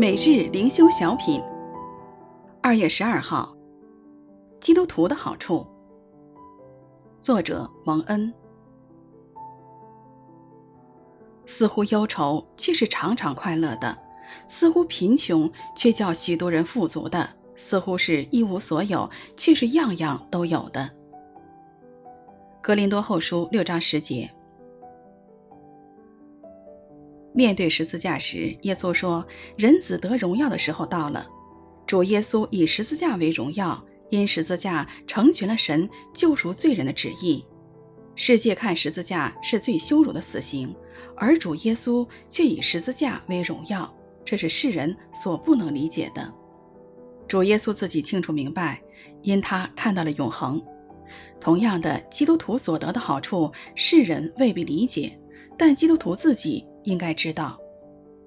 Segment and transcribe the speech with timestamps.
[0.00, 1.42] 每日灵修小品，
[2.62, 3.54] 二月十二号，
[4.58, 5.66] 基督徒的好处。
[7.18, 8.32] 作者王恩。
[11.44, 13.94] 似乎忧愁，却是常常快乐的；
[14.48, 20.90] 似乎贫穷，却叫许多人富足的；似乎是一无所有，却是样样都有的。
[22.62, 24.34] 格林多后书六章十节。
[27.32, 29.26] 面对十字架时，耶稣说
[29.56, 31.26] ：“人子得荣耀的时候到了。”
[31.86, 37.44] 主耶稣以十字架为荣耀，因十字架成全了神救赎罪人的旨意。
[38.14, 40.74] 世界看十字架是最羞辱的死刑，
[41.16, 43.92] 而主耶稣却以十字架为荣耀，
[44.24, 46.32] 这是世人所不能理解的。
[47.26, 48.82] 主耶稣自己清楚明白，
[49.22, 50.62] 因他看到了永恒。
[51.40, 55.18] 同样的，基督徒所得的好处，世人未必理解，
[55.56, 56.66] 但基督徒自己。
[56.84, 57.58] 应该知道，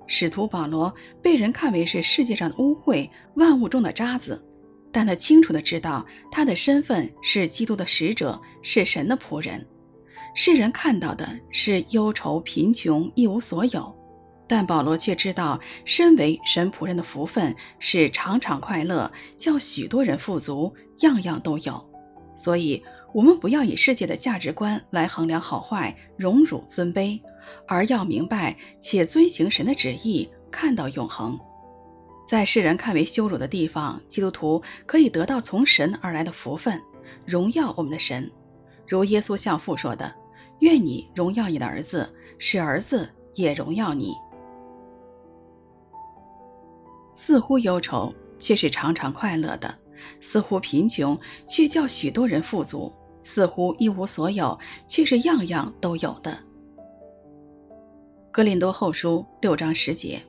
[0.08, 4.40] 使徒保罗被人看为是世界上的污秽，万物中的渣滓，
[4.92, 9.66] 但他清楚地知道他的身份是基督的使者，是神的仆人。
[10.36, 13.96] 世人看到的是忧愁、贫穷、一无所有，
[14.48, 21.90] 但保罗却知道，身为神仆人的福分是常常快乐，叫许多人富足，样样都有。
[22.36, 27.22] 所以，我们不要以世界的价值观来衡量好坏、荣辱尊卑。
[27.68, 31.40] 而要明白且遵行神的旨意，看到永恒。
[32.26, 36.82] 在世人看为羞辱的地方，基督徒可以得到从神而来的福分，
[37.26, 38.32] 荣耀我们的神。
[38.88, 40.14] 如耶稣向父说的
[40.60, 44.14] ：“愿你荣耀你的儿子，使儿子也荣耀你。”
[47.14, 49.70] 似乎忧愁，却是常常快乐的；
[50.20, 56.38] 似乎贫穷，却叫许多人富足；似乎一无所有，却是样样都有的。
[58.34, 60.20] 哥林多后书六章十节。